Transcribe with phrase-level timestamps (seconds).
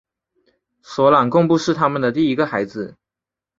[0.81, 2.97] 索朗贡布是他们的第一个孩子。